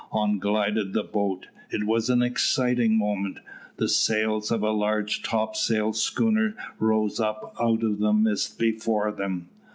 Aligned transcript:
On 0.11 0.39
glided 0.39 0.93
the 0.93 1.03
boat. 1.03 1.45
It 1.69 1.83
was 1.85 2.09
an 2.09 2.23
exciting 2.23 2.97
moment. 2.97 3.37
The 3.77 3.87
sails 3.87 4.49
of 4.49 4.63
a 4.63 4.71
large 4.71 5.21
topsail 5.21 5.93
schooner 5.93 6.55
rose 6.79 7.19
up 7.19 7.53
out 7.61 7.83
of 7.83 7.99
the 7.99 8.11
mist 8.11 8.57
before 8.57 9.11
them. 9.11 9.49